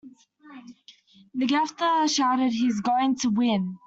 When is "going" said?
2.81-3.17